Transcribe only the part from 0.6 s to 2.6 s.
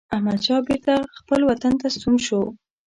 بیرته خپل وطن ته ستون شو.